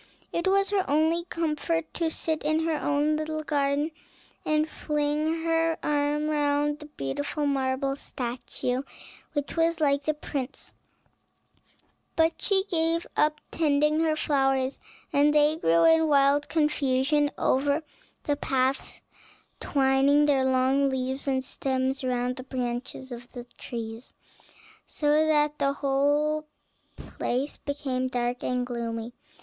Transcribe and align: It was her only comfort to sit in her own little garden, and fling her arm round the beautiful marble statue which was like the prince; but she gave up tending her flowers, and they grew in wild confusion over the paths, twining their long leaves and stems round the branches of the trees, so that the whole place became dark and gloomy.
It 0.33 0.47
was 0.47 0.71
her 0.71 0.83
only 0.89 1.25
comfort 1.25 1.93
to 1.93 2.09
sit 2.09 2.41
in 2.41 2.61
her 2.65 2.75
own 2.79 3.17
little 3.17 3.43
garden, 3.43 3.91
and 4.43 4.67
fling 4.67 5.43
her 5.43 5.77
arm 5.83 6.27
round 6.27 6.79
the 6.79 6.87
beautiful 6.87 7.45
marble 7.45 7.95
statue 7.95 8.81
which 9.33 9.55
was 9.55 9.79
like 9.79 10.01
the 10.05 10.15
prince; 10.15 10.73
but 12.15 12.33
she 12.41 12.63
gave 12.67 13.05
up 13.15 13.41
tending 13.51 13.99
her 13.99 14.15
flowers, 14.15 14.79
and 15.13 15.35
they 15.35 15.57
grew 15.57 15.83
in 15.83 16.07
wild 16.07 16.49
confusion 16.49 17.29
over 17.37 17.83
the 18.23 18.35
paths, 18.35 19.01
twining 19.59 20.25
their 20.25 20.43
long 20.45 20.89
leaves 20.89 21.27
and 21.27 21.45
stems 21.45 22.03
round 22.03 22.37
the 22.37 22.43
branches 22.43 23.11
of 23.11 23.31
the 23.33 23.43
trees, 23.59 24.15
so 24.87 25.27
that 25.27 25.59
the 25.59 25.73
whole 25.73 26.47
place 26.97 27.57
became 27.57 28.07
dark 28.07 28.41
and 28.43 28.65
gloomy. 28.65 29.13